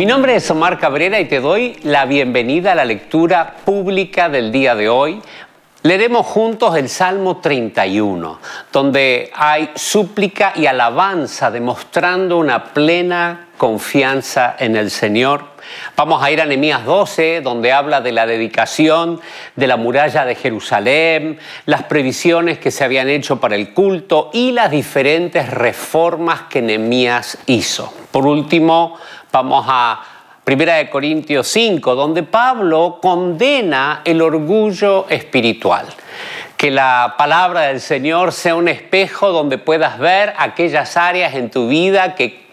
Mi 0.00 0.06
nombre 0.06 0.34
es 0.34 0.50
Omar 0.50 0.78
Cabrera 0.78 1.20
y 1.20 1.26
te 1.26 1.40
doy 1.40 1.76
la 1.82 2.06
bienvenida 2.06 2.72
a 2.72 2.74
la 2.74 2.86
lectura 2.86 3.56
pública 3.66 4.30
del 4.30 4.50
día 4.50 4.74
de 4.74 4.88
hoy. 4.88 5.20
Leeremos 5.82 6.24
juntos 6.24 6.74
el 6.76 6.88
Salmo 6.88 7.36
31, 7.36 8.38
donde 8.72 9.30
hay 9.34 9.68
súplica 9.74 10.54
y 10.56 10.64
alabanza 10.64 11.50
demostrando 11.50 12.38
una 12.38 12.72
plena 12.72 13.48
confianza 13.58 14.56
en 14.58 14.74
el 14.76 14.90
Señor. 14.90 15.44
Vamos 15.96 16.22
a 16.22 16.30
ir 16.30 16.40
a 16.40 16.46
Nehemías 16.46 16.86
12, 16.86 17.42
donde 17.42 17.70
habla 17.70 18.00
de 18.00 18.12
la 18.12 18.24
dedicación 18.24 19.20
de 19.54 19.66
la 19.66 19.76
muralla 19.76 20.24
de 20.24 20.34
Jerusalén, 20.34 21.38
las 21.66 21.82
previsiones 21.82 22.58
que 22.58 22.70
se 22.70 22.84
habían 22.84 23.10
hecho 23.10 23.38
para 23.38 23.54
el 23.54 23.74
culto 23.74 24.30
y 24.32 24.52
las 24.52 24.70
diferentes 24.70 25.50
reformas 25.50 26.44
que 26.48 26.62
Nehemías 26.62 27.36
hizo. 27.46 27.92
Por 28.10 28.26
último, 28.26 28.98
vamos 29.32 29.64
a 29.68 30.00
Primera 30.44 30.76
de 30.76 30.90
Corintios 30.90 31.46
5, 31.48 31.94
donde 31.94 32.22
Pablo 32.22 32.98
condena 33.00 34.02
el 34.04 34.20
orgullo 34.20 35.08
espiritual. 35.08 35.86
Que 36.56 36.70
la 36.70 37.14
palabra 37.16 37.62
del 37.62 37.80
Señor 37.80 38.32
sea 38.32 38.54
un 38.54 38.68
espejo 38.68 39.30
donde 39.30 39.58
puedas 39.58 39.98
ver 39.98 40.34
aquellas 40.38 40.96
áreas 40.96 41.34
en 41.34 41.50
tu 41.50 41.68
vida 41.68 42.14
que 42.14 42.46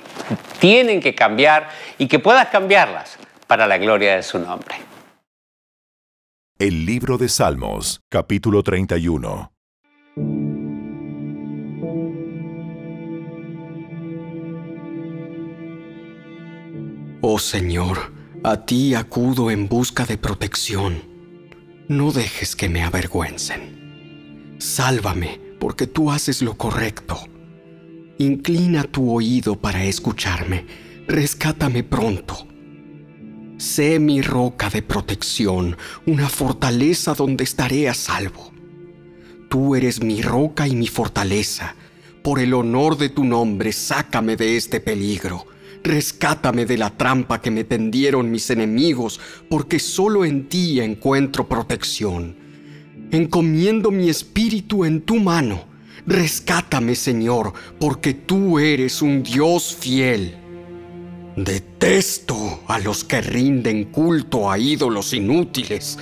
tienen 0.59 1.01
que 1.01 1.15
cambiar 1.15 1.69
y 1.97 2.07
que 2.07 2.19
puedas 2.19 2.47
cambiarlas 2.49 3.17
para 3.47 3.67
la 3.67 3.77
gloria 3.77 4.15
de 4.15 4.23
su 4.23 4.39
nombre. 4.39 4.75
El 6.59 6.85
libro 6.85 7.17
de 7.17 7.29
Salmos, 7.29 8.01
capítulo 8.09 8.63
31. 8.63 9.56
Oh 17.21 17.39
Señor, 17.39 18.13
a 18.43 18.63
ti 18.67 18.93
acudo 18.93 19.49
en 19.49 19.67
busca 19.67 20.05
de 20.05 20.19
protección. 20.19 21.01
No 21.87 22.11
dejes 22.11 22.55
que 22.55 22.69
me 22.69 22.83
avergüencen. 22.83 24.55
Sálvame, 24.59 25.41
porque 25.59 25.87
tú 25.87 26.11
haces 26.11 26.43
lo 26.43 26.55
correcto. 26.55 27.17
Inclina 28.19 28.83
tu 28.83 29.11
oído 29.11 29.59
para 29.59 29.83
escucharme. 29.83 30.67
Rescátame 31.07 31.83
pronto. 31.83 32.47
Sé 33.57 33.97
mi 33.97 34.21
roca 34.21 34.69
de 34.69 34.83
protección, 34.83 35.75
una 36.05 36.29
fortaleza 36.29 37.15
donde 37.15 37.45
estaré 37.45 37.89
a 37.89 37.95
salvo. 37.95 38.51
Tú 39.49 39.75
eres 39.75 40.03
mi 40.03 40.21
roca 40.21 40.67
y 40.67 40.75
mi 40.75 40.85
fortaleza. 40.85 41.75
Por 42.23 42.37
el 42.37 42.53
honor 42.53 42.95
de 42.95 43.09
tu 43.09 43.23
nombre, 43.23 43.73
sácame 43.73 44.35
de 44.35 44.55
este 44.55 44.79
peligro 44.79 45.47
Rescátame 45.83 46.65
de 46.65 46.77
la 46.77 46.89
trampa 46.89 47.41
que 47.41 47.51
me 47.51 47.63
tendieron 47.63 48.31
mis 48.31 48.49
enemigos, 48.49 49.19
porque 49.49 49.79
solo 49.79 50.25
en 50.25 50.47
ti 50.49 50.79
encuentro 50.79 51.47
protección. 51.47 52.35
Encomiendo 53.11 53.91
mi 53.91 54.09
espíritu 54.09 54.83
en 54.83 55.01
tu 55.01 55.15
mano. 55.15 55.65
Rescátame, 56.05 56.95
Señor, 56.95 57.53
porque 57.79 58.13
tú 58.13 58.59
eres 58.59 59.01
un 59.01 59.23
Dios 59.23 59.75
fiel. 59.79 60.35
Detesto 61.35 62.61
a 62.67 62.79
los 62.79 63.03
que 63.03 63.21
rinden 63.21 63.85
culto 63.85 64.49
a 64.49 64.57
ídolos 64.57 65.13
inútiles. 65.13 65.97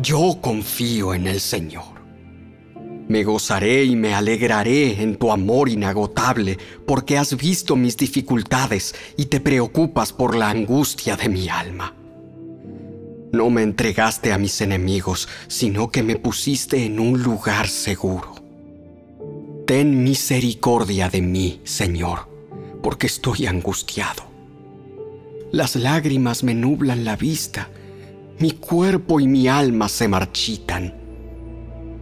Yo 0.00 0.38
confío 0.40 1.12
en 1.12 1.26
el 1.26 1.40
Señor. 1.40 1.99
Me 3.10 3.24
gozaré 3.24 3.82
y 3.82 3.96
me 3.96 4.14
alegraré 4.14 5.02
en 5.02 5.16
tu 5.16 5.32
amor 5.32 5.68
inagotable, 5.68 6.56
porque 6.86 7.18
has 7.18 7.36
visto 7.36 7.74
mis 7.74 7.96
dificultades 7.96 8.94
y 9.16 9.24
te 9.24 9.40
preocupas 9.40 10.12
por 10.12 10.36
la 10.36 10.48
angustia 10.48 11.16
de 11.16 11.28
mi 11.28 11.48
alma. 11.48 11.92
No 13.32 13.50
me 13.50 13.64
entregaste 13.64 14.32
a 14.32 14.38
mis 14.38 14.60
enemigos, 14.60 15.28
sino 15.48 15.90
que 15.90 16.04
me 16.04 16.14
pusiste 16.14 16.84
en 16.84 17.00
un 17.00 17.20
lugar 17.20 17.66
seguro. 17.66 18.36
Ten 19.66 20.04
misericordia 20.04 21.08
de 21.08 21.20
mí, 21.20 21.60
Señor, 21.64 22.28
porque 22.80 23.08
estoy 23.08 23.46
angustiado. 23.46 24.22
Las 25.50 25.74
lágrimas 25.74 26.44
me 26.44 26.54
nublan 26.54 27.04
la 27.04 27.16
vista, 27.16 27.70
mi 28.38 28.52
cuerpo 28.52 29.18
y 29.18 29.26
mi 29.26 29.48
alma 29.48 29.88
se 29.88 30.06
marchitan 30.06 30.99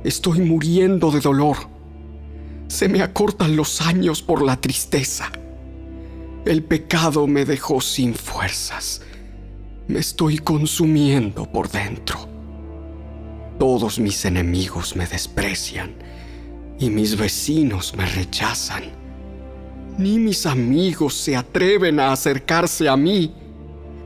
Estoy 0.04 0.40
muriendo 0.40 1.10
de 1.10 1.20
dolor. 1.20 1.56
Se 2.68 2.88
me 2.88 3.02
acortan 3.02 3.56
los 3.56 3.80
años 3.80 4.22
por 4.22 4.42
la 4.42 4.60
tristeza. 4.60 5.32
El 6.44 6.62
pecado 6.62 7.26
me 7.26 7.44
dejó 7.44 7.80
sin 7.80 8.14
fuerzas. 8.14 9.02
Me 9.88 9.98
estoy 9.98 10.38
consumiendo 10.38 11.50
por 11.50 11.68
dentro. 11.68 12.28
Todos 13.58 13.98
mis 13.98 14.24
enemigos 14.24 14.94
me 14.94 15.06
desprecian 15.06 15.94
y 16.78 16.90
mis 16.90 17.16
vecinos 17.16 17.96
me 17.96 18.06
rechazan. 18.06 18.84
Ni 19.98 20.20
mis 20.20 20.46
amigos 20.46 21.14
se 21.14 21.34
atreven 21.34 21.98
a 21.98 22.12
acercarse 22.12 22.88
a 22.88 22.96
mí. 22.96 23.34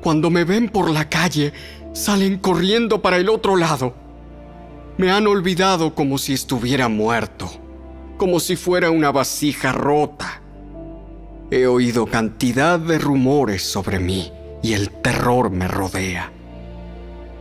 Cuando 0.03 0.31
me 0.31 0.45
ven 0.45 0.71
por 0.71 0.91
la 0.91 1.11
calle, 1.11 1.53
salen 1.93 2.39
corriendo 2.39 3.03
para 3.03 3.19
el 3.19 3.29
otro 3.29 3.57
lado. 3.57 4.02
Me 4.99 5.11
han 5.11 5.27
olvidado 5.27 5.95
como 5.95 6.19
si 6.19 6.35
estuviera 6.35 6.89
muerto, 6.89 7.51
como 8.19 8.41
si 8.41 8.57
fuera 8.57 8.91
una 8.91 9.11
vasija 9.11 9.73
rota. 9.73 10.43
He 11.51 11.67
oído 11.67 12.07
cantidad 12.07 12.79
de 12.79 12.99
rumores 12.99 13.63
sobre 13.63 13.99
mí 13.99 14.31
y 14.63 14.75
el 14.75 14.91
terror 14.91 15.51
me 15.51 15.67
rodea. 15.67 16.31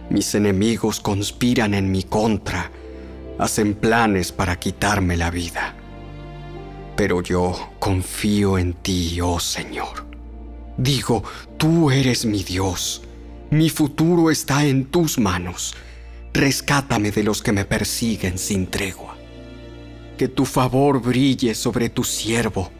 Mis 0.10 0.34
enemigos 0.34 1.02
conspiran 1.02 1.74
en 1.74 1.92
mi 1.92 2.04
contra, 2.04 2.72
hacen 3.38 3.74
planes 3.74 4.32
para 4.32 4.58
quitarme 4.58 5.18
la 5.18 5.30
vida. 5.30 5.76
Pero 6.96 7.22
yo 7.22 7.54
confío 7.80 8.58
en 8.58 8.74
ti, 8.74 9.20
oh 9.22 9.42
Señor. 9.42 10.06
Digo, 10.78 11.24
tú 11.58 11.92
eres 11.92 12.26
mi 12.26 12.44
Dios. 12.44 13.02
Mi 13.50 13.70
futuro 13.70 14.32
está 14.32 14.66
en 14.66 14.86
tus 14.86 15.20
manos 15.20 15.76
rescátame 16.34 17.12
de 17.12 17.24
los 17.24 17.42
que 17.42 17.52
me 17.52 17.66
persiguen 17.66 18.38
sin 18.38 18.68
tregua. 18.68 19.18
Que 20.18 20.28
tu 20.28 20.46
favor 20.46 21.02
brille 21.02 21.56
sobre 21.56 21.90
tu 21.90 22.04
siervo. 22.04 22.72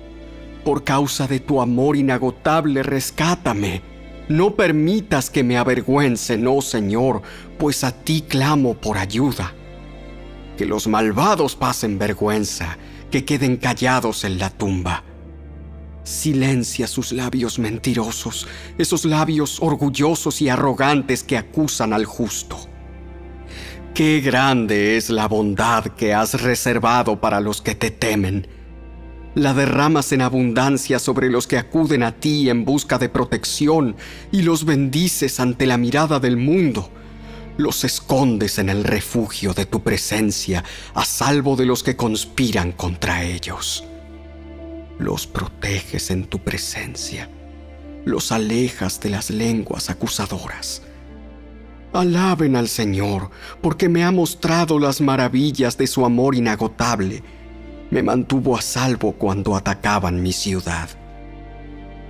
Por 0.64 0.84
causa 0.84 1.28
de 1.28 1.40
tu 1.40 1.62
amor 1.62 1.98
inagotable, 1.98 2.84
rescátame. 2.84 3.82
No 4.30 4.56
permitas 4.56 5.30
que 5.30 5.44
me 5.44 5.58
avergüencen, 5.58 6.48
oh 6.48 6.62
Señor, 6.62 7.22
pues 7.58 7.84
a 7.84 7.92
ti 7.92 8.24
clamo 8.28 8.76
por 8.76 8.98
ayuda. 8.98 9.54
Que 10.58 10.66
los 10.66 10.88
malvados 10.88 11.56
pasen 11.56 11.98
vergüenza, 11.98 12.78
que 13.10 13.26
queden 13.26 13.58
callados 13.58 14.24
en 14.24 14.38
la 14.38 14.50
tumba. 14.50 15.04
Silencia 16.04 16.88
sus 16.88 17.12
labios 17.12 17.60
mentirosos, 17.60 18.48
esos 18.78 19.04
labios 19.04 19.58
orgullosos 19.62 20.42
y 20.42 20.50
arrogantes 20.50 21.24
que 21.24 21.38
acusan 21.38 21.92
al 21.92 22.06
justo. 22.06 22.71
Qué 23.94 24.22
grande 24.22 24.96
es 24.96 25.10
la 25.10 25.28
bondad 25.28 25.84
que 25.84 26.14
has 26.14 26.42
reservado 26.42 27.20
para 27.20 27.42
los 27.42 27.62
que 27.62 27.76
te 27.76 27.92
temen. 27.92 28.48
La 29.36 29.54
derramas 29.54 30.14
en 30.14 30.22
abundancia 30.22 30.98
sobre 30.98 31.30
los 31.30 31.46
que 31.46 31.58
acuden 31.58 32.02
a 32.02 32.14
ti 32.14 32.50
en 32.50 32.64
busca 32.64 32.98
de 32.98 33.10
protección 33.10 33.98
y 34.32 34.44
los 34.44 34.64
bendices 34.64 35.42
ante 35.42 35.66
la 35.66 35.78
mirada 35.78 36.22
del 36.22 36.38
mundo. 36.38 36.90
Los 37.58 37.84
escondes 37.84 38.60
en 38.60 38.70
el 38.70 38.86
refugio 38.86 39.54
de 39.54 39.66
tu 39.66 39.84
presencia 39.84 40.64
a 40.94 41.04
salvo 41.04 41.58
de 41.58 41.66
los 41.66 41.84
que 41.84 41.98
conspiran 41.98 42.72
contra 42.72 43.24
ellos. 43.24 43.84
Los 45.00 45.28
proteges 45.28 46.12
en 46.12 46.28
tu 46.28 46.40
presencia. 46.40 47.30
Los 48.06 48.32
alejas 48.32 49.02
de 49.02 49.10
las 49.10 49.30
lenguas 49.30 49.90
acusadoras 49.90 50.82
Alaben 51.94 52.56
al 52.56 52.70
Señor, 52.70 53.30
porque 53.62 53.90
me 53.90 54.04
ha 54.04 54.12
mostrado 54.12 54.80
las 54.80 55.02
maravillas 55.02 55.78
de 55.78 55.88
su 55.88 56.06
amor 56.06 56.36
inagotable. 56.36 57.22
Me 57.90 58.02
mantuvo 58.02 58.56
a 58.56 58.62
salvo 58.62 59.12
cuando 59.14 59.56
atacaban 59.56 60.22
mi 60.22 60.32
ciudad. 60.32 60.90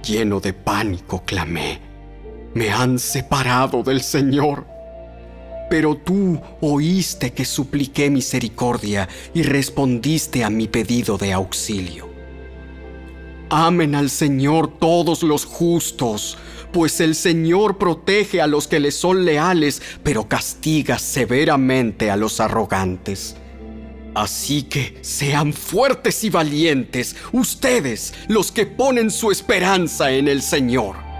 Lleno 0.05 0.39
de 0.39 0.53
pánico 0.53 1.23
clamé. 1.25 1.79
Me 2.53 2.69
han 2.69 2.99
separado 2.99 3.81
del 3.81 4.01
Señor. 4.01 4.67
Pero 5.69 5.95
tú 5.95 6.39
oíste 6.59 7.31
que 7.31 7.45
supliqué 7.45 8.09
misericordia 8.09 9.09
y 9.33 9.41
respondiste 9.41 10.43
a 10.43 10.49
mi 10.49 10.67
pedido 10.67 11.17
de 11.17 11.33
auxilio. 11.33 12.09
Amen 13.49 13.95
al 13.95 14.09
Señor 14.09 14.67
todos 14.79 15.23
los 15.23 15.45
justos, 15.45 16.37
pues 16.71 16.99
el 17.01 17.15
Señor 17.15 17.77
protege 17.77 18.41
a 18.41 18.47
los 18.47 18.67
que 18.67 18.79
le 18.79 18.91
son 18.91 19.25
leales, 19.25 19.81
pero 20.03 20.27
castiga 20.27 20.99
severamente 20.99 22.09
a 22.09 22.15
los 22.15 22.39
arrogantes. 22.39 23.35
Así 24.13 24.63
que 24.63 24.97
sean 25.01 25.53
fuertes 25.53 26.23
y 26.23 26.29
valientes 26.29 27.15
ustedes 27.31 28.13
los 28.27 28.51
que 28.51 28.65
ponen 28.65 29.09
su 29.09 29.31
esperanza 29.31 30.11
en 30.11 30.27
el 30.27 30.41
Señor. 30.41 31.11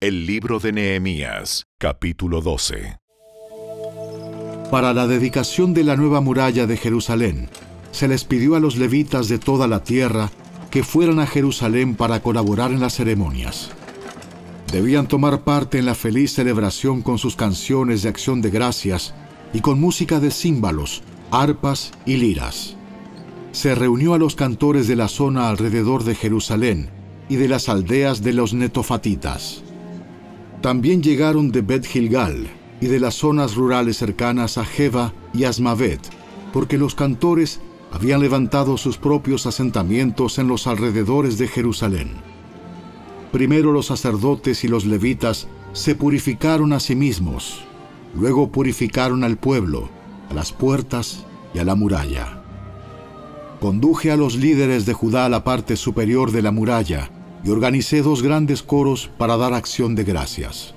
El 0.00 0.26
libro 0.26 0.58
de 0.58 0.72
Nehemías, 0.72 1.66
capítulo 1.78 2.40
12. 2.40 3.01
Para 4.72 4.94
la 4.94 5.06
dedicación 5.06 5.74
de 5.74 5.84
la 5.84 5.96
nueva 5.96 6.22
muralla 6.22 6.66
de 6.66 6.78
Jerusalén, 6.78 7.50
se 7.90 8.08
les 8.08 8.24
pidió 8.24 8.56
a 8.56 8.58
los 8.58 8.78
levitas 8.78 9.28
de 9.28 9.38
toda 9.38 9.68
la 9.68 9.84
tierra 9.84 10.30
que 10.70 10.82
fueran 10.82 11.18
a 11.18 11.26
Jerusalén 11.26 11.94
para 11.94 12.22
colaborar 12.22 12.70
en 12.70 12.80
las 12.80 12.94
ceremonias. 12.94 13.70
Debían 14.72 15.08
tomar 15.08 15.42
parte 15.42 15.78
en 15.78 15.84
la 15.84 15.94
feliz 15.94 16.32
celebración 16.32 17.02
con 17.02 17.18
sus 17.18 17.36
canciones 17.36 18.02
de 18.02 18.08
acción 18.08 18.40
de 18.40 18.48
gracias 18.48 19.12
y 19.52 19.60
con 19.60 19.78
música 19.78 20.20
de 20.20 20.30
címbalos, 20.30 21.02
arpas 21.30 21.92
y 22.06 22.16
liras. 22.16 22.74
Se 23.50 23.74
reunió 23.74 24.14
a 24.14 24.18
los 24.18 24.36
cantores 24.36 24.88
de 24.88 24.96
la 24.96 25.08
zona 25.08 25.50
alrededor 25.50 26.02
de 26.02 26.14
Jerusalén 26.14 26.88
y 27.28 27.36
de 27.36 27.48
las 27.48 27.68
aldeas 27.68 28.22
de 28.22 28.32
los 28.32 28.54
netofatitas. 28.54 29.62
También 30.62 31.02
llegaron 31.02 31.52
de 31.52 31.60
Bet 31.60 31.84
Gilgal 31.84 32.61
y 32.82 32.88
de 32.88 32.98
las 32.98 33.14
zonas 33.14 33.54
rurales 33.54 33.96
cercanas 33.96 34.58
a 34.58 34.64
Jeba 34.64 35.12
y 35.32 35.44
Asmavet, 35.44 36.00
porque 36.52 36.78
los 36.78 36.96
cantores 36.96 37.60
habían 37.92 38.20
levantado 38.20 38.76
sus 38.76 38.98
propios 38.98 39.46
asentamientos 39.46 40.40
en 40.40 40.48
los 40.48 40.66
alrededores 40.66 41.38
de 41.38 41.46
Jerusalén. 41.46 42.10
Primero 43.30 43.70
los 43.70 43.86
sacerdotes 43.86 44.64
y 44.64 44.68
los 44.68 44.84
levitas 44.84 45.46
se 45.72 45.94
purificaron 45.94 46.72
a 46.72 46.80
sí 46.80 46.96
mismos, 46.96 47.60
luego 48.16 48.50
purificaron 48.50 49.22
al 49.22 49.36
pueblo, 49.36 49.88
a 50.28 50.34
las 50.34 50.52
puertas 50.52 51.24
y 51.54 51.60
a 51.60 51.64
la 51.64 51.76
muralla. 51.76 52.42
Conduje 53.60 54.10
a 54.10 54.16
los 54.16 54.34
líderes 54.34 54.86
de 54.86 54.92
Judá 54.92 55.26
a 55.26 55.28
la 55.28 55.44
parte 55.44 55.76
superior 55.76 56.32
de 56.32 56.42
la 56.42 56.50
muralla, 56.50 57.12
y 57.44 57.50
organicé 57.50 58.02
dos 58.02 58.22
grandes 58.22 58.64
coros 58.64 59.08
para 59.18 59.36
dar 59.36 59.54
acción 59.54 59.94
de 59.94 60.02
gracias. 60.02 60.74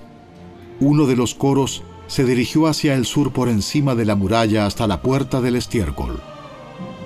Uno 0.80 1.08
de 1.08 1.16
los 1.16 1.34
coros 1.34 1.84
se 2.08 2.24
dirigió 2.24 2.68
hacia 2.68 2.96
el 2.96 3.06
sur 3.06 3.32
por 3.32 3.50
encima 3.50 3.96
de 3.96 4.06
la 4.06 4.16
muralla 4.16 4.66
hasta 4.66 4.88
la 4.88 5.02
puerta 5.02 5.42
del 5.42 5.56
estiércol. 5.56 6.22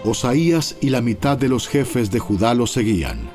Osaías 0.04 0.78
y 0.82 0.90
la 0.90 1.02
mitad 1.02 1.38
de 1.38 1.50
los 1.50 1.68
jefes 1.68 2.12
de 2.12 2.20
Judá 2.20 2.54
lo 2.54 2.68
seguían, 2.68 3.30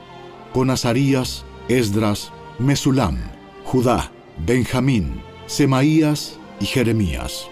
con 0.52 0.70
Azarías, 0.70 1.44
Esdras, 1.68 2.32
Mesulam, 2.58 3.18
Judá, 3.64 4.12
Benjamín, 4.46 5.20
Semaías 5.46 6.38
y 6.60 6.66
Jeremías. 6.66 7.46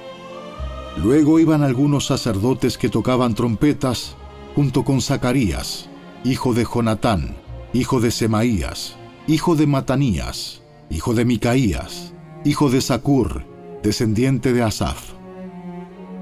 Luego 1.03 1.39
iban 1.39 1.63
algunos 1.63 2.07
sacerdotes 2.07 2.77
que 2.77 2.89
tocaban 2.89 3.35
trompetas 3.35 4.15
junto 4.55 4.85
con 4.85 5.01
Zacarías, 5.01 5.89
hijo 6.25 6.55
de 6.55 6.65
Jonatán, 6.65 7.37
hijo 7.73 8.01
de 8.01 8.11
Semaías, 8.11 8.97
hijo 9.27 9.57
de 9.57 9.67
Matanías, 9.67 10.63
hijo 10.91 11.15
de 11.15 11.25
Micaías, 11.25 12.13
hijo 12.45 12.71
de 12.71 12.81
Sacur, 12.81 13.45
descendiente 13.83 14.53
de 14.53 14.63
Asaf. 14.63 15.13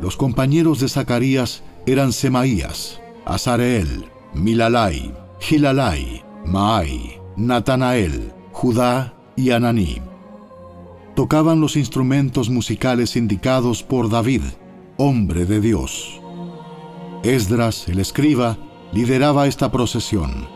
Los 0.01 0.17
compañeros 0.17 0.81
de 0.81 0.89
Zacarías 0.89 1.62
eran 1.87 2.12
Semaías, 2.12 3.01
Azareel, 3.25 4.07
Milalai, 4.33 5.15
Gilalai, 5.41 6.23
Maai, 6.47 7.21
Natanael, 7.37 8.33
Judá 8.53 9.15
y 9.37 9.51
Ananí. 9.51 10.01
Tocaban 11.15 11.61
los 11.61 11.77
instrumentos 11.77 12.49
musicales 12.49 13.17
indicados 13.17 13.83
por 13.83 14.09
David, 14.09 14.43
hombre 14.97 15.45
de 15.45 15.61
Dios. 15.61 16.21
Esdras, 17.23 17.89
el 17.89 17.99
escriba, 17.99 18.57
lideraba 18.93 19.47
esta 19.47 19.71
procesión. 19.71 20.49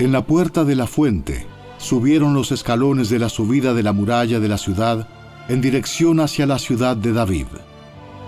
En 0.00 0.10
la 0.10 0.26
puerta 0.26 0.64
de 0.64 0.74
la 0.74 0.88
fuente 0.88 1.46
subieron 1.78 2.34
los 2.34 2.50
escalones 2.50 3.10
de 3.10 3.20
la 3.20 3.28
subida 3.28 3.74
de 3.74 3.84
la 3.84 3.92
muralla 3.92 4.40
de 4.40 4.48
la 4.48 4.58
ciudad 4.58 5.08
en 5.48 5.60
dirección 5.60 6.20
hacia 6.20 6.46
la 6.46 6.58
ciudad 6.58 6.96
de 6.96 7.12
David. 7.12 7.46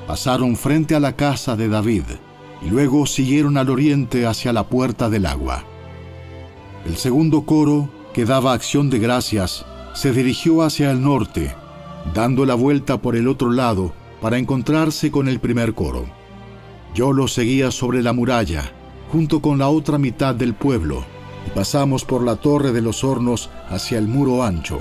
Pasaron 0.06 0.56
frente 0.56 0.94
a 0.94 1.00
la 1.00 1.16
casa 1.16 1.56
de 1.56 1.68
David 1.68 2.04
y 2.62 2.70
luego 2.70 3.06
siguieron 3.06 3.56
al 3.56 3.70
oriente 3.70 4.26
hacia 4.26 4.52
la 4.52 4.64
puerta 4.68 5.08
del 5.08 5.26
agua. 5.26 5.64
El 6.84 6.96
segundo 6.96 7.42
coro, 7.42 7.88
que 8.12 8.24
daba 8.24 8.52
acción 8.52 8.90
de 8.90 8.98
gracias, 8.98 9.64
se 9.94 10.12
dirigió 10.12 10.62
hacia 10.62 10.90
el 10.90 11.02
norte, 11.02 11.54
dando 12.14 12.46
la 12.46 12.54
vuelta 12.54 13.00
por 13.00 13.16
el 13.16 13.28
otro 13.28 13.50
lado 13.50 13.92
para 14.20 14.38
encontrarse 14.38 15.10
con 15.10 15.28
el 15.28 15.40
primer 15.40 15.74
coro. 15.74 16.06
Yo 16.94 17.12
lo 17.12 17.28
seguía 17.28 17.70
sobre 17.70 18.02
la 18.02 18.12
muralla, 18.12 18.72
junto 19.10 19.40
con 19.40 19.58
la 19.58 19.68
otra 19.68 19.98
mitad 19.98 20.34
del 20.34 20.54
pueblo, 20.54 21.04
y 21.46 21.50
pasamos 21.50 22.04
por 22.04 22.22
la 22.22 22.36
torre 22.36 22.72
de 22.72 22.82
los 22.82 23.04
hornos 23.04 23.50
hacia 23.68 23.98
el 23.98 24.08
muro 24.08 24.44
ancho, 24.44 24.80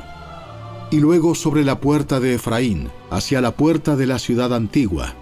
y 0.91 0.99
luego 0.99 1.35
sobre 1.35 1.63
la 1.63 1.79
puerta 1.79 2.19
de 2.19 2.35
Efraín, 2.35 2.89
hacia 3.09 3.41
la 3.41 3.55
puerta 3.55 3.95
de 3.95 4.05
la 4.05 4.19
ciudad 4.19 4.53
antigua. 4.53 5.13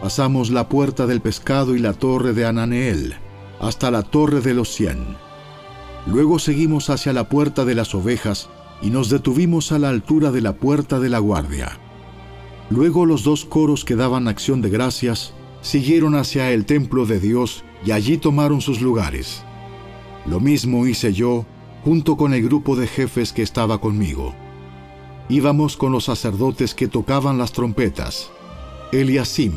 Pasamos 0.00 0.50
la 0.50 0.68
puerta 0.68 1.06
del 1.06 1.20
pescado 1.20 1.76
y 1.76 1.78
la 1.78 1.92
torre 1.92 2.32
de 2.32 2.44
Ananeel, 2.46 3.14
hasta 3.60 3.90
la 3.90 4.02
torre 4.02 4.40
de 4.40 4.54
los 4.54 4.68
cien. 4.70 5.16
Luego 6.06 6.38
seguimos 6.38 6.90
hacia 6.90 7.12
la 7.12 7.28
puerta 7.28 7.64
de 7.64 7.76
las 7.76 7.94
ovejas 7.94 8.48
y 8.82 8.90
nos 8.90 9.08
detuvimos 9.08 9.70
a 9.70 9.78
la 9.78 9.88
altura 9.88 10.32
de 10.32 10.40
la 10.40 10.54
puerta 10.54 10.98
de 10.98 11.08
la 11.08 11.20
guardia. 11.20 11.78
Luego 12.70 13.06
los 13.06 13.22
dos 13.22 13.44
coros 13.44 13.84
que 13.84 13.94
daban 13.94 14.26
acción 14.26 14.62
de 14.62 14.70
gracias 14.70 15.34
siguieron 15.60 16.16
hacia 16.16 16.50
el 16.50 16.66
templo 16.66 17.06
de 17.06 17.20
Dios 17.20 17.64
y 17.84 17.92
allí 17.92 18.16
tomaron 18.16 18.60
sus 18.60 18.80
lugares. 18.80 19.44
Lo 20.26 20.40
mismo 20.40 20.86
hice 20.86 21.12
yo 21.12 21.46
junto 21.84 22.16
con 22.16 22.34
el 22.34 22.42
grupo 22.42 22.74
de 22.74 22.86
jefes 22.86 23.32
que 23.32 23.42
estaba 23.42 23.80
conmigo. 23.80 24.34
Íbamos 25.32 25.78
con 25.78 25.92
los 25.92 26.04
sacerdotes 26.04 26.74
que 26.74 26.88
tocaban 26.88 27.38
las 27.38 27.52
trompetas, 27.52 28.30
Eliasim, 28.92 29.54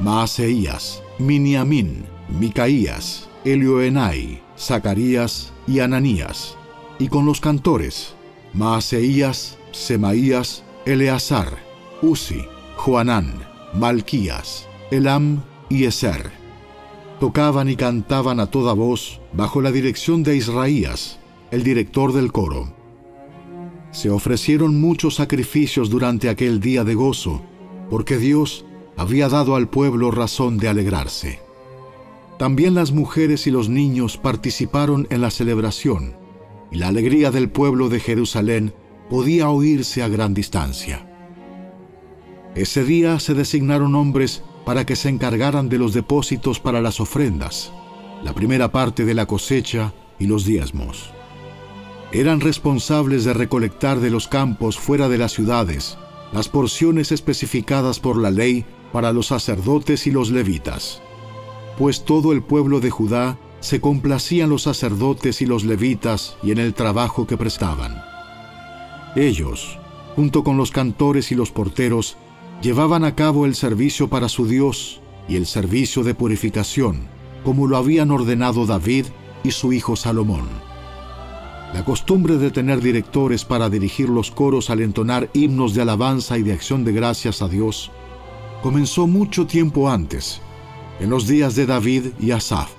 Maaseías, 0.00 1.02
Miniamín, 1.18 2.06
Micaías, 2.30 3.28
Elioenai, 3.44 4.40
Zacarías 4.58 5.52
y 5.66 5.80
Ananías, 5.80 6.56
y 6.98 7.08
con 7.08 7.26
los 7.26 7.42
cantores, 7.42 8.14
Maaseías, 8.54 9.58
Semaías, 9.70 10.64
Eleazar, 10.86 11.58
Uzi, 12.00 12.46
Joanán, 12.76 13.34
Malquías, 13.74 14.66
Elam 14.90 15.42
y 15.68 15.84
Eser. 15.84 16.32
Tocaban 17.20 17.68
y 17.68 17.76
cantaban 17.76 18.40
a 18.40 18.46
toda 18.46 18.72
voz 18.72 19.20
bajo 19.34 19.60
la 19.60 19.72
dirección 19.72 20.22
de 20.22 20.36
Israías, 20.36 21.18
el 21.50 21.64
director 21.64 22.14
del 22.14 22.32
coro. 22.32 22.77
Se 23.98 24.10
ofrecieron 24.10 24.80
muchos 24.80 25.16
sacrificios 25.16 25.90
durante 25.90 26.28
aquel 26.28 26.60
día 26.60 26.84
de 26.84 26.94
gozo, 26.94 27.42
porque 27.90 28.16
Dios 28.16 28.64
había 28.96 29.28
dado 29.28 29.56
al 29.56 29.68
pueblo 29.68 30.12
razón 30.12 30.56
de 30.56 30.68
alegrarse. 30.68 31.40
También 32.38 32.74
las 32.74 32.92
mujeres 32.92 33.48
y 33.48 33.50
los 33.50 33.68
niños 33.68 34.16
participaron 34.16 35.08
en 35.10 35.20
la 35.20 35.32
celebración, 35.32 36.16
y 36.70 36.76
la 36.76 36.86
alegría 36.86 37.32
del 37.32 37.50
pueblo 37.50 37.88
de 37.88 37.98
Jerusalén 37.98 38.72
podía 39.10 39.50
oírse 39.50 40.00
a 40.04 40.06
gran 40.06 40.32
distancia. 40.32 41.04
Ese 42.54 42.84
día 42.84 43.18
se 43.18 43.34
designaron 43.34 43.96
hombres 43.96 44.44
para 44.64 44.86
que 44.86 44.94
se 44.94 45.08
encargaran 45.08 45.68
de 45.68 45.78
los 45.78 45.92
depósitos 45.92 46.60
para 46.60 46.80
las 46.80 47.00
ofrendas, 47.00 47.72
la 48.22 48.32
primera 48.32 48.70
parte 48.70 49.04
de 49.04 49.14
la 49.14 49.26
cosecha 49.26 49.92
y 50.20 50.28
los 50.28 50.44
diezmos. 50.44 51.17
Eran 52.12 52.40
responsables 52.40 53.24
de 53.24 53.34
recolectar 53.34 54.00
de 54.00 54.10
los 54.10 54.28
campos 54.28 54.78
fuera 54.78 55.08
de 55.08 55.18
las 55.18 55.32
ciudades 55.32 55.98
las 56.32 56.48
porciones 56.48 57.12
especificadas 57.12 58.00
por 58.00 58.16
la 58.16 58.30
ley 58.30 58.64
para 58.92 59.12
los 59.12 59.28
sacerdotes 59.28 60.06
y 60.06 60.10
los 60.10 60.30
levitas, 60.30 61.02
pues 61.76 62.04
todo 62.04 62.32
el 62.32 62.42
pueblo 62.42 62.80
de 62.80 62.90
Judá 62.90 63.38
se 63.60 63.80
complacían 63.80 64.50
los 64.50 64.62
sacerdotes 64.62 65.42
y 65.42 65.46
los 65.46 65.64
levitas 65.64 66.36
y 66.42 66.52
en 66.52 66.58
el 66.58 66.74
trabajo 66.74 67.26
que 67.26 67.36
prestaban. 67.36 68.02
Ellos, 69.16 69.78
junto 70.16 70.44
con 70.44 70.56
los 70.56 70.70
cantores 70.70 71.32
y 71.32 71.34
los 71.34 71.50
porteros, 71.50 72.16
llevaban 72.62 73.04
a 73.04 73.14
cabo 73.14 73.46
el 73.46 73.54
servicio 73.54 74.08
para 74.08 74.28
su 74.28 74.46
Dios 74.46 75.00
y 75.28 75.36
el 75.36 75.46
servicio 75.46 76.02
de 76.04 76.14
purificación, 76.14 77.08
como 77.44 77.66
lo 77.66 77.76
habían 77.76 78.10
ordenado 78.10 78.66
David 78.66 79.06
y 79.44 79.50
su 79.50 79.72
hijo 79.72 79.96
Salomón. 79.96 80.67
La 81.74 81.84
costumbre 81.84 82.38
de 82.38 82.50
tener 82.50 82.80
directores 82.80 83.44
para 83.44 83.68
dirigir 83.68 84.08
los 84.08 84.30
coros 84.30 84.70
al 84.70 84.80
entonar 84.80 85.28
himnos 85.34 85.74
de 85.74 85.82
alabanza 85.82 86.38
y 86.38 86.42
de 86.42 86.52
acción 86.52 86.84
de 86.84 86.92
gracias 86.92 87.42
a 87.42 87.48
Dios 87.48 87.90
comenzó 88.62 89.06
mucho 89.06 89.46
tiempo 89.46 89.88
antes, 89.88 90.40
en 90.98 91.10
los 91.10 91.26
días 91.26 91.54
de 91.54 91.66
David 91.66 92.06
y 92.18 92.32
Asaf. 92.32 92.70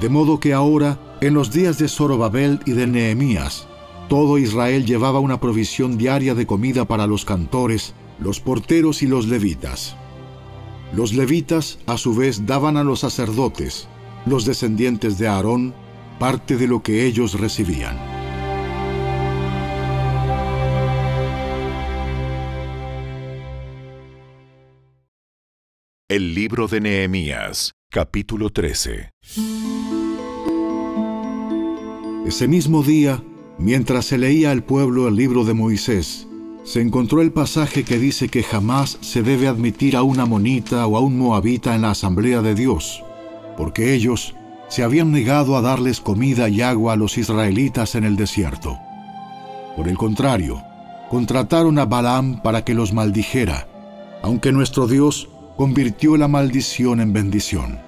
De 0.00 0.08
modo 0.08 0.38
que 0.38 0.52
ahora, 0.52 0.98
en 1.20 1.32
los 1.32 1.50
días 1.50 1.78
de 1.78 1.88
Zorobabel 1.88 2.60
y 2.66 2.72
de 2.72 2.86
Nehemías, 2.86 3.66
todo 4.08 4.36
Israel 4.36 4.84
llevaba 4.84 5.20
una 5.20 5.40
provisión 5.40 5.96
diaria 5.96 6.34
de 6.34 6.46
comida 6.46 6.84
para 6.84 7.06
los 7.06 7.24
cantores, 7.24 7.94
los 8.20 8.40
porteros 8.40 9.02
y 9.02 9.06
los 9.06 9.26
levitas. 9.26 9.96
Los 10.92 11.14
levitas 11.14 11.78
a 11.86 11.96
su 11.96 12.14
vez 12.14 12.46
daban 12.46 12.76
a 12.76 12.84
los 12.84 13.00
sacerdotes, 13.00 13.88
los 14.26 14.44
descendientes 14.44 15.18
de 15.18 15.28
Aarón, 15.28 15.74
parte 16.18 16.56
de 16.56 16.66
lo 16.66 16.82
que 16.82 17.06
ellos 17.06 17.38
recibían. 17.38 17.98
El 26.08 26.34
libro 26.34 26.68
de 26.68 26.80
Nehemías, 26.80 27.74
capítulo 27.90 28.50
13. 28.50 29.10
Ese 32.26 32.48
mismo 32.48 32.82
día, 32.82 33.22
mientras 33.58 34.06
se 34.06 34.16
leía 34.16 34.50
al 34.52 34.64
pueblo 34.64 35.08
el 35.08 35.16
libro 35.16 35.44
de 35.44 35.52
Moisés, 35.52 36.26
se 36.64 36.80
encontró 36.80 37.20
el 37.20 37.32
pasaje 37.32 37.84
que 37.84 37.98
dice 37.98 38.28
que 38.28 38.42
jamás 38.42 38.98
se 39.00 39.22
debe 39.22 39.46
admitir 39.46 39.96
a 39.96 40.02
una 40.02 40.24
monita 40.24 40.86
o 40.86 40.96
a 40.96 41.00
un 41.00 41.18
moabita 41.18 41.74
en 41.74 41.82
la 41.82 41.90
asamblea 41.90 42.40
de 42.40 42.54
Dios, 42.54 43.04
porque 43.56 43.94
ellos 43.94 44.34
se 44.68 44.82
habían 44.82 45.12
negado 45.12 45.56
a 45.56 45.62
darles 45.62 46.00
comida 46.00 46.48
y 46.48 46.60
agua 46.60 46.94
a 46.94 46.96
los 46.96 47.18
israelitas 47.18 47.94
en 47.94 48.04
el 48.04 48.16
desierto. 48.16 48.78
Por 49.76 49.88
el 49.88 49.96
contrario, 49.96 50.62
contrataron 51.10 51.78
a 51.78 51.84
Balaam 51.84 52.40
para 52.42 52.64
que 52.64 52.74
los 52.74 52.92
maldijera, 52.92 53.68
aunque 54.22 54.52
nuestro 54.52 54.86
Dios 54.86 55.28
convirtió 55.56 56.16
la 56.16 56.28
maldición 56.28 57.00
en 57.00 57.12
bendición. 57.12 57.78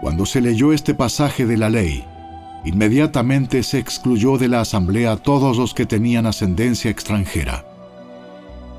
Cuando 0.00 0.26
se 0.26 0.40
leyó 0.40 0.72
este 0.72 0.94
pasaje 0.94 1.46
de 1.46 1.56
la 1.56 1.70
ley, 1.70 2.04
inmediatamente 2.64 3.62
se 3.62 3.78
excluyó 3.78 4.38
de 4.38 4.48
la 4.48 4.60
asamblea 4.60 5.12
a 5.12 5.16
todos 5.16 5.56
los 5.56 5.74
que 5.74 5.86
tenían 5.86 6.26
ascendencia 6.26 6.90
extranjera. 6.90 7.64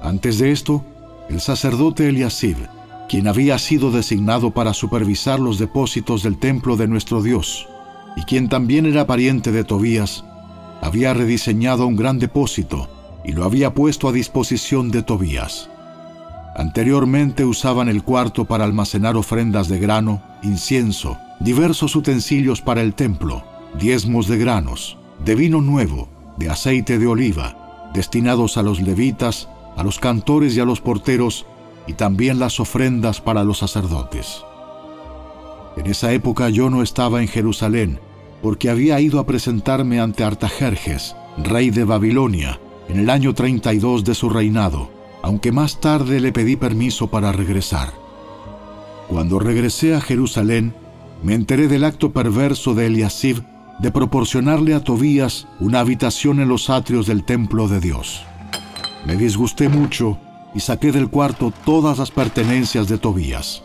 Antes 0.01 0.39
de 0.39 0.51
esto, 0.51 0.83
el 1.29 1.41
sacerdote 1.41 2.07
Eliasib, 2.07 2.57
quien 3.09 3.27
había 3.27 3.57
sido 3.57 3.91
designado 3.91 4.51
para 4.51 4.73
supervisar 4.73 5.39
los 5.39 5.57
depósitos 5.57 6.21
del 6.21 6.37
templo 6.37 6.77
de 6.77 6.87
nuestro 6.87 7.23
Dios, 7.23 7.67
y 8.15 8.21
quien 8.21 8.49
también 8.49 8.85
era 8.85 9.07
pariente 9.07 9.51
de 9.51 9.63
Tobías, 9.63 10.23
había 10.81 11.13
rediseñado 11.13 11.87
un 11.87 11.95
gran 11.95 12.19
depósito 12.19 12.87
y 13.25 13.31
lo 13.31 13.43
había 13.45 13.73
puesto 13.73 14.07
a 14.07 14.11
disposición 14.11 14.91
de 14.91 15.01
Tobías. 15.01 15.69
Anteriormente 16.55 17.45
usaban 17.45 17.89
el 17.89 18.03
cuarto 18.03 18.45
para 18.45 18.63
almacenar 18.63 19.17
ofrendas 19.17 19.67
de 19.69 19.79
grano, 19.79 20.21
incienso, 20.43 21.17
diversos 21.39 21.95
utensilios 21.95 22.61
para 22.61 22.81
el 22.81 22.93
templo, 22.93 23.43
diezmos 23.79 24.27
de 24.27 24.37
granos, 24.37 24.97
de 25.25 25.35
vino 25.35 25.61
nuevo, 25.61 26.09
de 26.37 26.49
aceite 26.49 26.99
de 26.99 27.07
oliva, 27.07 27.89
destinados 27.93 28.57
a 28.57 28.61
los 28.61 28.79
levitas, 28.81 29.49
a 29.75 29.83
los 29.83 29.97
cantores 29.97 30.55
y 30.55 30.59
a 30.59 30.65
los 30.65 30.79
porteros, 30.79 31.45
y 31.89 31.93
también 31.93 32.37
las 32.37 32.59
ofrendas 32.59 33.19
para 33.19 33.43
los 33.43 33.57
sacerdotes. 33.57 34.43
En 35.75 35.87
esa 35.87 36.13
época 36.13 36.49
yo 36.49 36.69
no 36.69 36.83
estaba 36.83 37.19
en 37.19 37.27
Jerusalén, 37.27 37.99
porque 38.43 38.69
había 38.69 38.99
ido 38.99 39.19
a 39.19 39.25
presentarme 39.25 39.99
ante 39.99 40.23
Artajerjes, 40.23 41.15
rey 41.43 41.71
de 41.71 41.85
Babilonia, 41.85 42.59
en 42.89 42.99
el 42.99 43.09
año 43.09 43.33
32 43.33 44.03
de 44.03 44.13
su 44.13 44.29
reinado, 44.29 44.91
aunque 45.23 45.51
más 45.51 45.81
tarde 45.81 46.19
le 46.19 46.31
pedí 46.31 46.57
permiso 46.57 47.07
para 47.07 47.31
regresar. 47.31 47.91
Cuando 49.07 49.39
regresé 49.39 49.95
a 49.95 50.01
Jerusalén, 50.01 50.75
me 51.23 51.33
enteré 51.33 51.67
del 51.67 51.85
acto 51.85 52.11
perverso 52.11 52.75
de 52.75 52.85
Eliasib 52.85 53.41
de 53.79 53.89
proporcionarle 53.89 54.75
a 54.75 54.83
Tobías 54.83 55.47
una 55.59 55.79
habitación 55.79 56.39
en 56.39 56.49
los 56.49 56.69
atrios 56.69 57.07
del 57.07 57.23
templo 57.23 57.67
de 57.67 57.79
Dios. 57.79 58.21
Me 59.07 59.15
disgusté 59.15 59.69
mucho 59.69 60.19
y 60.53 60.59
saqué 60.59 60.91
del 60.91 61.09
cuarto 61.09 61.53
todas 61.65 61.97
las 61.99 62.11
pertenencias 62.11 62.87
de 62.87 62.97
Tobías. 62.97 63.63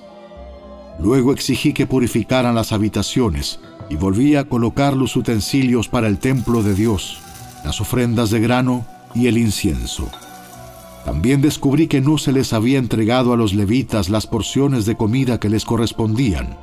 Luego 0.98 1.32
exigí 1.32 1.72
que 1.72 1.86
purificaran 1.86 2.54
las 2.54 2.72
habitaciones 2.72 3.60
y 3.90 3.96
volví 3.96 4.36
a 4.36 4.44
colocar 4.44 4.96
los 4.96 5.16
utensilios 5.16 5.88
para 5.88 6.06
el 6.06 6.18
templo 6.18 6.62
de 6.62 6.74
Dios, 6.74 7.20
las 7.64 7.80
ofrendas 7.80 8.30
de 8.30 8.40
grano 8.40 8.86
y 9.14 9.26
el 9.26 9.38
incienso. 9.38 10.08
También 11.04 11.42
descubrí 11.42 11.86
que 11.86 12.00
no 12.00 12.16
se 12.16 12.32
les 12.32 12.52
había 12.52 12.78
entregado 12.78 13.32
a 13.32 13.36
los 13.36 13.52
levitas 13.52 14.08
las 14.08 14.26
porciones 14.26 14.86
de 14.86 14.96
comida 14.96 15.38
que 15.38 15.50
les 15.50 15.64
correspondían, 15.64 16.56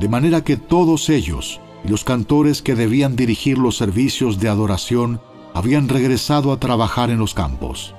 de 0.00 0.08
manera 0.08 0.42
que 0.42 0.56
todos 0.56 1.10
ellos 1.10 1.60
y 1.84 1.88
los 1.88 2.04
cantores 2.04 2.62
que 2.62 2.74
debían 2.74 3.16
dirigir 3.16 3.58
los 3.58 3.76
servicios 3.76 4.40
de 4.40 4.48
adoración 4.48 5.20
habían 5.54 5.88
regresado 5.88 6.52
a 6.52 6.58
trabajar 6.58 7.10
en 7.10 7.18
los 7.18 7.34
campos. 7.34 7.94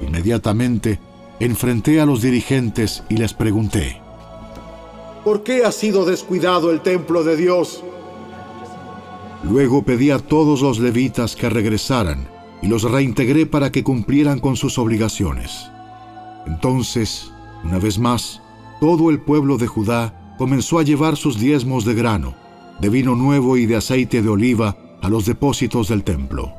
Inmediatamente 0.00 0.98
enfrenté 1.40 2.00
a 2.00 2.06
los 2.06 2.22
dirigentes 2.22 3.02
y 3.08 3.16
les 3.16 3.34
pregunté, 3.34 4.00
¿Por 5.24 5.42
qué 5.42 5.64
ha 5.64 5.72
sido 5.72 6.04
descuidado 6.04 6.70
el 6.70 6.80
templo 6.80 7.22
de 7.22 7.36
Dios? 7.36 7.82
Luego 9.44 9.82
pedí 9.82 10.10
a 10.10 10.18
todos 10.18 10.62
los 10.62 10.78
levitas 10.78 11.36
que 11.36 11.50
regresaran 11.50 12.28
y 12.62 12.68
los 12.68 12.82
reintegré 12.82 13.46
para 13.46 13.70
que 13.70 13.84
cumplieran 13.84 14.40
con 14.40 14.56
sus 14.56 14.78
obligaciones. 14.78 15.70
Entonces, 16.46 17.30
una 17.62 17.78
vez 17.78 17.98
más, 17.98 18.40
todo 18.80 19.10
el 19.10 19.20
pueblo 19.20 19.58
de 19.58 19.66
Judá 19.66 20.34
comenzó 20.38 20.78
a 20.78 20.82
llevar 20.82 21.16
sus 21.16 21.38
diezmos 21.38 21.84
de 21.84 21.94
grano, 21.94 22.34
de 22.80 22.88
vino 22.88 23.14
nuevo 23.14 23.56
y 23.56 23.66
de 23.66 23.76
aceite 23.76 24.22
de 24.22 24.28
oliva 24.28 24.76
a 25.02 25.08
los 25.08 25.26
depósitos 25.26 25.88
del 25.88 26.04
templo. 26.04 26.52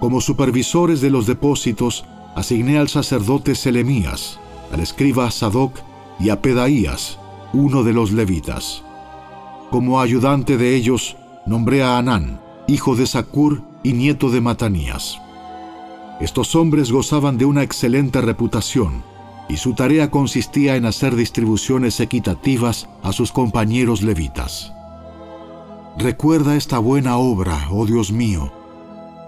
Como 0.00 0.20
supervisores 0.20 1.00
de 1.00 1.10
los 1.10 1.26
depósitos, 1.26 2.04
asigné 2.34 2.78
al 2.78 2.88
sacerdote 2.88 3.54
Selemías, 3.54 4.38
al 4.72 4.80
escriba 4.80 5.30
Sadoc 5.30 5.78
y 6.18 6.30
a 6.30 6.40
Pedaías, 6.42 7.18
uno 7.52 7.84
de 7.84 7.92
los 7.92 8.12
levitas. 8.12 8.82
Como 9.70 10.00
ayudante 10.00 10.56
de 10.56 10.74
ellos, 10.74 11.16
nombré 11.46 11.82
a 11.82 11.98
Anán, 11.98 12.40
hijo 12.66 12.96
de 12.96 13.06
Sacur 13.06 13.62
y 13.82 13.92
nieto 13.92 14.30
de 14.30 14.40
Matanías. 14.40 15.20
Estos 16.20 16.54
hombres 16.54 16.90
gozaban 16.90 17.38
de 17.38 17.44
una 17.44 17.62
excelente 17.62 18.20
reputación, 18.20 19.02
y 19.48 19.56
su 19.56 19.74
tarea 19.74 20.10
consistía 20.10 20.76
en 20.76 20.86
hacer 20.86 21.16
distribuciones 21.16 22.00
equitativas 22.00 22.88
a 23.02 23.12
sus 23.12 23.30
compañeros 23.30 24.02
levitas. 24.02 24.72
Recuerda 25.98 26.56
esta 26.56 26.78
buena 26.78 27.18
obra, 27.18 27.68
oh 27.70 27.86
Dios 27.86 28.10
mío, 28.10 28.52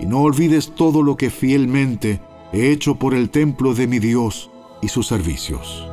y 0.00 0.06
no 0.06 0.20
olvides 0.20 0.74
todo 0.74 1.02
lo 1.02 1.16
que 1.16 1.30
fielmente 1.30 2.20
hecho 2.52 2.96
por 2.96 3.14
el 3.14 3.30
templo 3.30 3.74
de 3.74 3.86
mi 3.86 3.98
Dios 3.98 4.50
y 4.82 4.88
sus 4.88 5.06
servicios. 5.06 5.86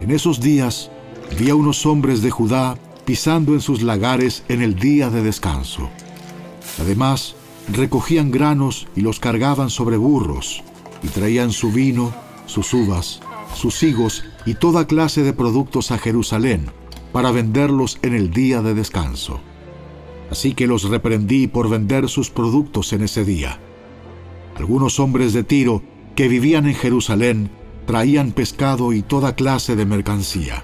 En 0.00 0.10
esos 0.10 0.40
días 0.40 0.90
vi 1.38 1.50
a 1.50 1.54
unos 1.54 1.86
hombres 1.86 2.22
de 2.22 2.30
Judá 2.30 2.76
pisando 3.04 3.52
en 3.52 3.60
sus 3.60 3.82
lagares 3.82 4.44
en 4.48 4.62
el 4.62 4.76
día 4.76 5.10
de 5.10 5.22
descanso. 5.22 5.90
Además, 6.80 7.36
recogían 7.72 8.30
granos 8.30 8.88
y 8.96 9.02
los 9.02 9.20
cargaban 9.20 9.70
sobre 9.70 9.96
burros, 9.96 10.62
y 11.02 11.08
traían 11.08 11.52
su 11.52 11.70
vino, 11.70 12.12
sus 12.46 12.72
uvas, 12.74 13.20
sus 13.54 13.82
higos 13.82 14.24
y 14.46 14.54
toda 14.54 14.86
clase 14.86 15.22
de 15.22 15.32
productos 15.32 15.90
a 15.90 15.98
Jerusalén 15.98 16.70
para 17.12 17.30
venderlos 17.30 17.98
en 18.02 18.14
el 18.14 18.30
día 18.30 18.60
de 18.60 18.74
descanso. 18.74 19.40
Así 20.30 20.54
que 20.54 20.66
los 20.66 20.88
reprendí 20.88 21.46
por 21.46 21.68
vender 21.68 22.08
sus 22.08 22.30
productos 22.30 22.92
en 22.92 23.02
ese 23.02 23.24
día. 23.24 23.60
Algunos 24.56 25.00
hombres 25.00 25.32
de 25.32 25.42
Tiro 25.42 25.82
que 26.14 26.28
vivían 26.28 26.66
en 26.66 26.74
Jerusalén 26.74 27.50
traían 27.86 28.32
pescado 28.32 28.92
y 28.92 29.02
toda 29.02 29.34
clase 29.34 29.76
de 29.76 29.84
mercancía. 29.84 30.62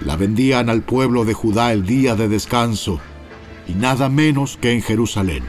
La 0.00 0.16
vendían 0.16 0.70
al 0.70 0.82
pueblo 0.82 1.24
de 1.24 1.34
Judá 1.34 1.72
el 1.72 1.84
día 1.84 2.14
de 2.14 2.28
descanso 2.28 3.00
y 3.66 3.72
nada 3.72 4.08
menos 4.08 4.56
que 4.56 4.72
en 4.72 4.82
Jerusalén. 4.82 5.42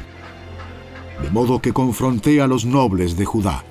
De 1.22 1.30
modo 1.30 1.62
que 1.62 1.74
confronté 1.74 2.42
a 2.42 2.48
los 2.48 2.66
nobles 2.66 3.16
de 3.18 3.26
Judá. 3.26 3.64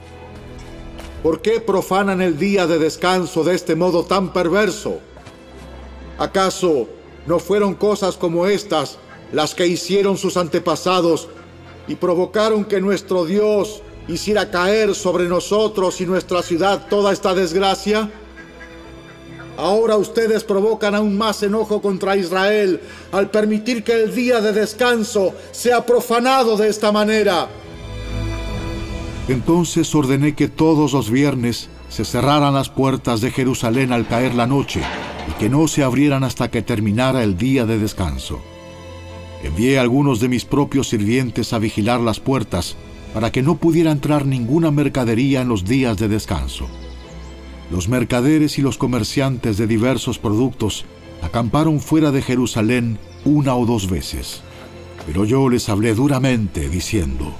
¿Por 1.22 1.42
qué 1.42 1.60
profanan 1.60 2.22
el 2.22 2.38
día 2.38 2.66
de 2.66 2.78
descanso 2.78 3.42
de 3.42 3.56
este 3.56 3.74
modo 3.74 4.04
tan 4.04 4.32
perverso? 4.32 5.00
¿Acaso 6.18 6.88
no 7.26 7.40
fueron 7.40 7.74
cosas 7.74 8.16
como 8.16 8.46
estas 8.46 8.98
las 9.32 9.54
que 9.54 9.66
hicieron 9.66 10.16
sus 10.16 10.36
antepasados 10.36 11.28
y 11.88 11.96
provocaron 11.96 12.64
que 12.64 12.80
nuestro 12.80 13.24
Dios 13.24 13.82
hiciera 14.08 14.50
caer 14.50 14.94
sobre 14.94 15.28
nosotros 15.28 16.00
y 16.00 16.06
nuestra 16.06 16.42
ciudad 16.42 16.86
toda 16.88 17.12
esta 17.12 17.34
desgracia? 17.34 18.10
Ahora 19.56 19.96
ustedes 19.96 20.44
provocan 20.44 20.94
aún 20.94 21.18
más 21.18 21.42
enojo 21.42 21.82
contra 21.82 22.16
Israel 22.16 22.80
al 23.12 23.30
permitir 23.30 23.82
que 23.82 23.92
el 23.92 24.14
día 24.14 24.40
de 24.40 24.52
descanso 24.52 25.34
sea 25.50 25.84
profanado 25.84 26.56
de 26.56 26.68
esta 26.68 26.92
manera. 26.92 27.48
Entonces 29.26 29.92
ordené 29.94 30.34
que 30.34 30.48
todos 30.48 30.92
los 30.92 31.10
viernes 31.10 31.68
se 31.88 32.04
cerraran 32.04 32.54
las 32.54 32.70
puertas 32.70 33.20
de 33.20 33.30
Jerusalén 33.30 33.92
al 33.92 34.06
caer 34.06 34.34
la 34.34 34.46
noche 34.46 34.80
y 35.28 35.32
que 35.40 35.48
no 35.50 35.66
se 35.68 35.82
abrieran 35.82 36.22
hasta 36.24 36.50
que 36.50 36.62
terminara 36.62 37.22
el 37.24 37.36
día 37.36 37.66
de 37.66 37.78
descanso. 37.78 38.40
Envié 39.42 39.78
a 39.78 39.82
algunos 39.82 40.20
de 40.20 40.28
mis 40.28 40.44
propios 40.44 40.88
sirvientes 40.88 41.52
a 41.52 41.58
vigilar 41.58 42.00
las 42.00 42.20
puertas 42.20 42.76
para 43.18 43.32
que 43.32 43.42
no 43.42 43.56
pudiera 43.56 43.90
entrar 43.90 44.26
ninguna 44.26 44.70
mercadería 44.70 45.40
en 45.40 45.48
los 45.48 45.64
días 45.64 45.96
de 45.96 46.06
descanso. 46.06 46.68
Los 47.68 47.88
mercaderes 47.88 48.60
y 48.60 48.62
los 48.62 48.78
comerciantes 48.78 49.58
de 49.58 49.66
diversos 49.66 50.20
productos 50.20 50.84
acamparon 51.20 51.80
fuera 51.80 52.12
de 52.12 52.22
Jerusalén 52.22 52.96
una 53.24 53.56
o 53.56 53.66
dos 53.66 53.90
veces. 53.90 54.42
Pero 55.04 55.24
yo 55.24 55.48
les 55.48 55.68
hablé 55.68 55.94
duramente, 55.94 56.68
diciendo, 56.68 57.34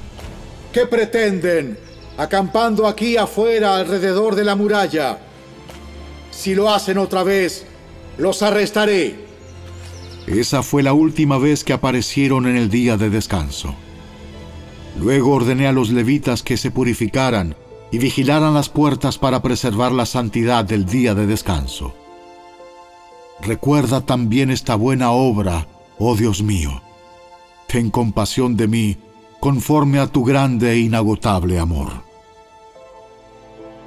¿Qué 0.73 0.85
pretenden, 0.87 1.79
acampando 2.17 2.89
aquí 2.89 3.17
afuera 3.17 3.77
alrededor 3.77 4.35
de 4.35 4.45
la 4.45 4.57
muralla? 4.57 5.21
Si 6.33 6.57
lo 6.57 6.75
hacen 6.75 6.99
otra 6.99 7.23
vez, 7.23 7.67
los 8.17 8.43
arrestaré. 8.43 9.15
Esa 10.27 10.65
fue 10.65 10.83
la 10.83 10.93
última 10.93 11.39
vez 11.39 11.63
que 11.63 11.73
aparecieron 11.73 12.49
en 12.49 12.57
el 12.57 12.69
día 12.69 12.97
de 12.97 13.11
descanso. 13.11 13.77
Luego 14.99 15.33
ordené 15.33 15.67
a 15.67 15.73
los 15.73 15.91
levitas 15.91 16.43
que 16.43 16.57
se 16.57 16.71
purificaran 16.71 17.55
y 17.91 17.99
vigilaran 17.99 18.55
las 18.55 18.69
puertas 18.69 19.17
para 19.19 19.41
preservar 19.43 19.93
la 19.93 20.07
santidad 20.07 20.65
del 20.65 20.85
día 20.85 21.15
de 21.15 21.27
descanso. 21.27 21.95
Recuerda 23.41 24.01
también 24.01 24.51
esta 24.51 24.75
buena 24.75 25.13
obra, 25.13 25.69
oh 25.99 26.17
Dios 26.17 26.43
mío. 26.43 26.83
Ten 27.69 27.91
compasión 27.91 28.57
de 28.57 28.67
mí 28.67 28.97
conforme 29.41 30.01
a 30.01 30.09
tu 30.09 30.25
grande 30.25 30.73
e 30.73 30.79
inagotable 30.79 31.59
amor. 31.61 31.93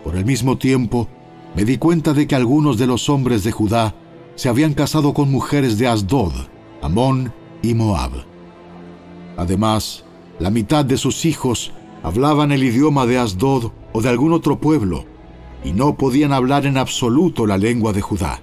Por 0.03 0.15
el 0.15 0.23
mismo 0.25 0.57
tiempo, 0.57 1.07
me 1.55 1.65
di 1.65 1.77
cuenta 1.77 2.13
de 2.13 2.25
que 2.25 2.35
algunos 2.35 2.77
de 2.77 2.87
los 2.87 3.09
hombres 3.09 3.43
de 3.43 3.51
Judá 3.51 3.93
se 4.35 4.47
habían 4.47 4.73
casado 4.73 5.13
con 5.13 5.29
mujeres 5.29 5.77
de 5.77 5.87
Asdod, 5.87 6.31
Amón 6.81 7.33
y 7.61 7.73
Moab. 7.73 8.11
Además, 9.37 10.05
la 10.41 10.49
mitad 10.49 10.83
de 10.83 10.97
sus 10.97 11.25
hijos 11.25 11.71
hablaban 12.01 12.51
el 12.51 12.63
idioma 12.63 13.05
de 13.05 13.19
Asdod 13.19 13.71
o 13.93 14.01
de 14.01 14.09
algún 14.09 14.33
otro 14.33 14.59
pueblo, 14.59 15.05
y 15.63 15.71
no 15.71 15.97
podían 15.97 16.33
hablar 16.33 16.65
en 16.65 16.77
absoluto 16.77 17.45
la 17.45 17.59
lengua 17.59 17.93
de 17.93 18.01
Judá. 18.01 18.41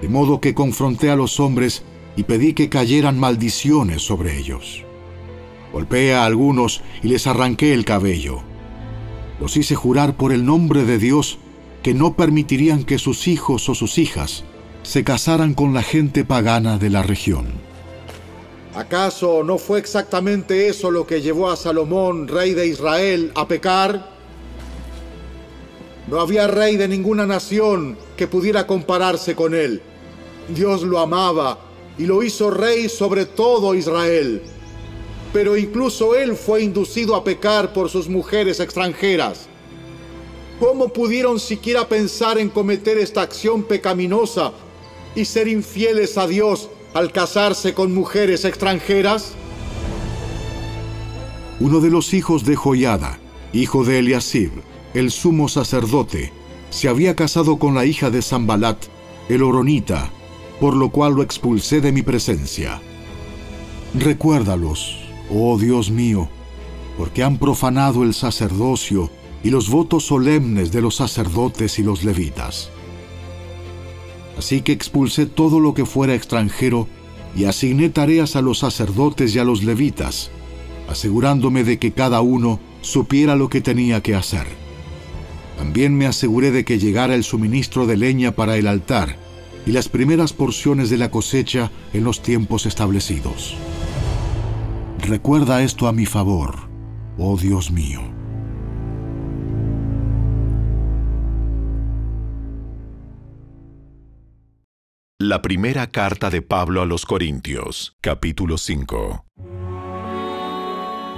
De 0.00 0.08
modo 0.08 0.40
que 0.40 0.54
confronté 0.54 1.10
a 1.10 1.16
los 1.16 1.38
hombres 1.38 1.82
y 2.16 2.22
pedí 2.22 2.54
que 2.54 2.70
cayeran 2.70 3.18
maldiciones 3.18 4.00
sobre 4.00 4.38
ellos. 4.38 4.86
Golpeé 5.70 6.14
a 6.14 6.24
algunos 6.24 6.80
y 7.02 7.08
les 7.08 7.26
arranqué 7.26 7.74
el 7.74 7.84
cabello. 7.84 8.40
Los 9.38 9.58
hice 9.58 9.74
jurar 9.74 10.16
por 10.16 10.32
el 10.32 10.46
nombre 10.46 10.86
de 10.86 10.98
Dios 10.98 11.38
que 11.82 11.92
no 11.92 12.14
permitirían 12.14 12.84
que 12.84 12.98
sus 12.98 13.28
hijos 13.28 13.68
o 13.68 13.74
sus 13.74 13.98
hijas 13.98 14.44
se 14.82 15.04
casaran 15.04 15.52
con 15.52 15.74
la 15.74 15.82
gente 15.82 16.24
pagana 16.24 16.78
de 16.78 16.88
la 16.88 17.02
región. 17.02 17.69
¿Acaso 18.80 19.44
no 19.44 19.58
fue 19.58 19.78
exactamente 19.78 20.68
eso 20.68 20.90
lo 20.90 21.06
que 21.06 21.20
llevó 21.20 21.50
a 21.50 21.56
Salomón, 21.56 22.26
rey 22.26 22.54
de 22.54 22.66
Israel, 22.66 23.30
a 23.34 23.46
pecar? 23.46 24.08
No 26.06 26.18
había 26.18 26.46
rey 26.46 26.78
de 26.78 26.88
ninguna 26.88 27.26
nación 27.26 27.98
que 28.16 28.26
pudiera 28.26 28.66
compararse 28.66 29.34
con 29.34 29.54
él. 29.54 29.82
Dios 30.48 30.80
lo 30.80 30.98
amaba 30.98 31.58
y 31.98 32.06
lo 32.06 32.22
hizo 32.22 32.50
rey 32.50 32.88
sobre 32.88 33.26
todo 33.26 33.74
Israel. 33.74 34.40
Pero 35.30 35.58
incluso 35.58 36.14
él 36.14 36.34
fue 36.34 36.62
inducido 36.62 37.16
a 37.16 37.22
pecar 37.22 37.74
por 37.74 37.90
sus 37.90 38.08
mujeres 38.08 38.60
extranjeras. 38.60 39.46
¿Cómo 40.58 40.88
pudieron 40.88 41.38
siquiera 41.38 41.86
pensar 41.86 42.38
en 42.38 42.48
cometer 42.48 42.96
esta 42.96 43.20
acción 43.20 43.62
pecaminosa 43.62 44.52
y 45.14 45.26
ser 45.26 45.48
infieles 45.48 46.16
a 46.16 46.26
Dios 46.26 46.70
al 46.94 47.12
casarse 47.12 47.74
con 47.74 47.94
mujeres 47.94 48.44
extranjeras? 48.44 49.34
Uno 51.60 51.80
de 51.80 51.90
los 51.90 52.14
hijos 52.14 52.44
de 52.44 52.56
Joiada, 52.56 53.18
hijo 53.52 53.84
de 53.84 53.98
Eliasib, 53.98 54.50
el 54.94 55.10
sumo 55.10 55.48
sacerdote, 55.48 56.32
se 56.70 56.88
había 56.88 57.14
casado 57.14 57.58
con 57.58 57.74
la 57.74 57.84
hija 57.84 58.10
de 58.10 58.22
Zambalat, 58.22 58.78
el 59.28 59.42
Oronita, 59.42 60.10
por 60.60 60.76
lo 60.76 60.90
cual 60.90 61.14
lo 61.14 61.22
expulsé 61.22 61.80
de 61.80 61.92
mi 61.92 62.02
presencia. 62.02 62.80
Recuérdalos, 63.94 64.98
oh 65.30 65.58
Dios 65.58 65.90
mío, 65.90 66.28
porque 66.96 67.22
han 67.22 67.38
profanado 67.38 68.02
el 68.02 68.14
sacerdocio 68.14 69.10
y 69.42 69.50
los 69.50 69.70
votos 69.70 70.04
solemnes 70.06 70.70
de 70.70 70.82
los 70.82 70.96
sacerdotes 70.96 71.78
y 71.78 71.82
los 71.82 72.04
levitas. 72.04 72.70
Así 74.40 74.62
que 74.62 74.72
expulsé 74.72 75.26
todo 75.26 75.60
lo 75.60 75.74
que 75.74 75.84
fuera 75.84 76.14
extranjero 76.14 76.88
y 77.36 77.44
asigné 77.44 77.90
tareas 77.90 78.36
a 78.36 78.40
los 78.40 78.60
sacerdotes 78.60 79.36
y 79.36 79.38
a 79.38 79.44
los 79.44 79.62
levitas, 79.62 80.30
asegurándome 80.88 81.62
de 81.62 81.78
que 81.78 81.92
cada 81.92 82.22
uno 82.22 82.58
supiera 82.80 83.36
lo 83.36 83.50
que 83.50 83.60
tenía 83.60 84.02
que 84.02 84.14
hacer. 84.14 84.46
También 85.58 85.94
me 85.94 86.06
aseguré 86.06 86.52
de 86.52 86.64
que 86.64 86.78
llegara 86.78 87.14
el 87.14 87.22
suministro 87.22 87.86
de 87.86 87.98
leña 87.98 88.32
para 88.32 88.56
el 88.56 88.66
altar 88.66 89.18
y 89.66 89.72
las 89.72 89.90
primeras 89.90 90.32
porciones 90.32 90.88
de 90.88 90.96
la 90.96 91.10
cosecha 91.10 91.70
en 91.92 92.04
los 92.04 92.22
tiempos 92.22 92.64
establecidos. 92.64 93.56
Recuerda 95.00 95.62
esto 95.62 95.86
a 95.86 95.92
mi 95.92 96.06
favor, 96.06 96.60
oh 97.18 97.36
Dios 97.36 97.70
mío. 97.70 98.19
La 105.22 105.42
primera 105.42 105.86
carta 105.86 106.30
de 106.30 106.40
Pablo 106.40 106.80
a 106.80 106.86
los 106.86 107.04
Corintios, 107.04 107.94
capítulo 108.00 108.56
5. 108.56 109.26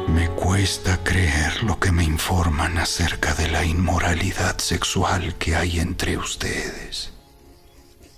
Me 0.09 0.29
cuesta 0.31 0.99
creer 1.05 1.63
lo 1.63 1.79
que 1.79 1.93
me 1.93 2.03
informan 2.03 2.79
acerca 2.79 3.33
de 3.35 3.49
la 3.49 3.65
inmoralidad 3.65 4.59
sexual 4.59 5.37
que 5.37 5.55
hay 5.55 5.79
entre 5.79 6.17
ustedes. 6.17 7.13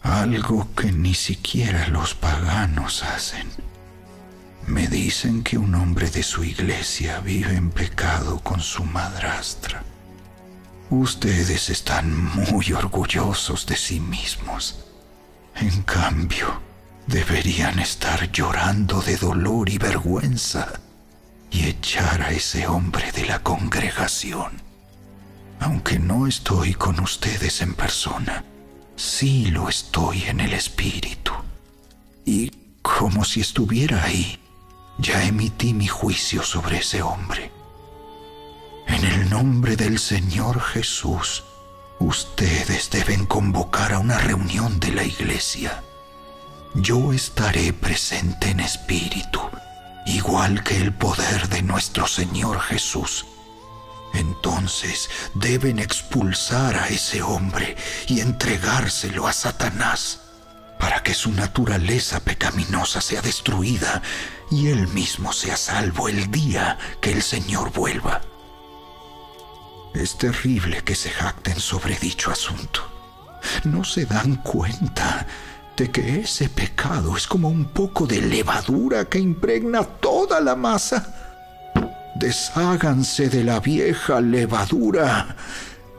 Algo 0.01 0.75
que 0.75 0.91
ni 0.91 1.13
siquiera 1.13 1.87
los 1.89 2.15
paganos 2.15 3.03
hacen. 3.03 3.47
Me 4.67 4.89
dicen 4.89 5.43
que 5.43 5.59
un 5.59 5.75
hombre 5.75 6.09
de 6.09 6.23
su 6.23 6.45
iglesia 6.45 7.21
vive 7.21 7.57
en 7.57 7.69
pecado 7.69 8.39
con 8.39 8.61
su 8.61 8.85
madrastra. 8.85 9.85
Ustedes 10.89 11.69
están 11.69 12.17
muy 12.17 12.73
orgullosos 12.73 13.67
de 13.67 13.77
sí 13.77 14.01
mismos. 14.01 14.84
En 15.57 15.83
cambio, 15.83 16.61
deberían 17.07 17.79
estar 17.79 18.31
llorando 18.33 19.01
de 19.01 19.17
dolor 19.17 19.69
y 19.69 19.79
vergüenza 19.79 20.81
y 21.51 21.67
echar 21.67 22.23
a 22.23 22.31
ese 22.31 22.67
hombre 22.67 23.13
de 23.13 23.27
la 23.27 23.43
congregación. 23.43 24.63
Aunque 25.61 25.99
no 25.99 26.27
estoy 26.27 26.75
con 26.75 26.99
ustedes 27.01 27.63
en 27.63 27.75
persona, 27.75 28.45
sí 28.97 29.47
lo 29.47 29.69
estoy 29.69 30.25
en 30.25 30.41
el 30.41 30.53
espíritu. 30.53 31.33
Y 32.25 32.51
como 32.83 33.25
si 33.25 33.41
estuviera 33.41 34.05
ahí, 34.05 34.39
ya 34.99 35.25
emití 35.25 35.73
mi 35.73 35.87
juicio 35.87 36.43
sobre 36.43 36.79
ese 36.79 37.03
hombre. 37.03 37.51
En 38.87 39.05
el 39.05 39.31
nombre 39.31 39.77
del 39.77 39.99
Señor 39.99 40.61
Jesús, 40.61 41.45
Ustedes 41.99 42.91
deben 42.91 43.25
convocar 43.25 43.93
a 43.93 43.99
una 43.99 44.19
reunión 44.19 44.81
de 44.81 44.93
la 44.93 45.05
iglesia. 45.05 45.83
Yo 46.75 47.13
estaré 47.13 47.73
presente 47.73 48.51
en 48.51 48.61
espíritu, 48.61 49.41
igual 50.07 50.65
que 50.65 50.77
el 50.77 50.93
poder 50.93 51.49
de 51.49 51.63
nuestro 51.63 52.09
Señor 52.09 52.61
Jesús. 52.61 53.27
Entonces 54.13 55.09
deben 55.35 55.79
expulsar 55.79 56.77
a 56.77 56.89
ese 56.89 57.23
hombre 57.23 57.77
y 58.09 58.21
entregárselo 58.21 59.27
a 59.27 59.33
Satanás, 59.33 60.21
para 60.81 61.03
que 61.03 61.15
su 61.15 61.31
naturaleza 61.31 62.21
pecaminosa 62.21 63.01
sea 63.01 63.23
destruida 63.23 64.03
y 64.51 64.69
él 64.69 64.89
mismo 64.89 65.33
sea 65.33 65.57
salvo 65.57 66.09
el 66.09 66.31
día 66.31 66.77
que 67.01 67.13
el 67.13 67.23
Señor 67.23 67.73
vuelva. 67.73 68.21
Es 69.95 70.19
terrible 70.19 70.83
que 70.83 70.97
se 70.97 71.09
jacten 71.09 71.61
sobre 71.61 71.97
dicho 71.97 72.33
asunto. 72.33 72.81
No 73.63 73.85
se 73.85 74.07
dan 74.07 74.37
cuenta 74.37 75.25
de 75.77 75.91
que 75.91 76.21
ese 76.21 76.49
pecado 76.49 77.17
es 77.17 77.29
como 77.29 77.49
un 77.49 77.67
poco 77.67 78.05
de 78.05 78.21
levadura 78.21 79.05
que 79.05 79.21
impregna 79.21 79.85
toda 79.85 80.41
la 80.41 80.57
masa. 80.57 81.73
Desháganse 82.17 83.29
de 83.29 83.45
la 83.45 83.61
vieja 83.61 84.21
levadura, 84.21 85.37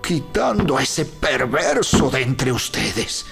quitando 0.04 0.78
a 0.78 0.84
ese 0.84 1.06
perverso 1.06 2.10
de 2.10 2.22
entre 2.22 2.52
ustedes. 2.52 3.26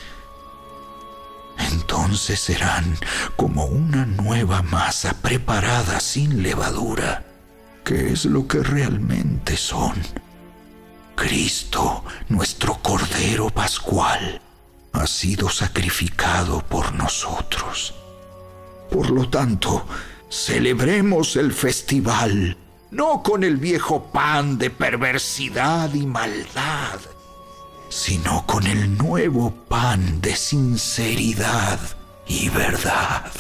Entonces 1.57 2.39
serán 2.39 2.97
como 3.35 3.65
una 3.65 4.05
nueva 4.05 4.61
masa 4.61 5.13
preparada 5.21 5.99
sin 5.99 6.41
levadura, 6.41 7.25
que 7.83 8.13
es 8.13 8.25
lo 8.25 8.47
que 8.47 8.63
realmente 8.63 9.57
son 9.57 9.93
Cristo, 11.15 12.03
nuestro 12.29 12.79
Cordero 12.81 13.49
Pascual, 13.49 14.41
ha 14.93 15.07
sido 15.07 15.49
sacrificado 15.49 16.61
por 16.61 16.93
nosotros. 16.93 17.93
Por 18.91 19.09
lo 19.09 19.29
tanto, 19.29 19.85
celebremos 20.29 21.35
el 21.35 21.53
festival, 21.53 22.57
no 22.91 23.23
con 23.23 23.43
el 23.43 23.57
viejo 23.57 24.11
pan 24.11 24.57
de 24.57 24.69
perversidad 24.69 25.93
y 25.93 26.05
maldad, 26.05 26.99
sino 27.89 28.45
con 28.45 28.67
el 28.67 28.97
nuevo 28.97 29.51
pan 29.67 30.21
de 30.21 30.35
sinceridad 30.35 31.79
y 32.27 32.49
verdad. 32.49 33.31